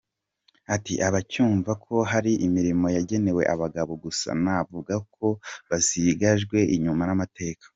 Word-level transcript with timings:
Ati” 0.75 0.93
Abacyumva 1.07 1.71
ko 1.85 1.95
hari 2.11 2.31
imirimo 2.47 2.85
yagenewe 2.95 3.41
abagabo 3.53 3.91
gusa 4.03 4.29
navuga 4.43 4.93
ko 5.15 5.27
basigajwe 5.69 6.57
inyuma 6.75 7.01
n’amateka. 7.05 7.65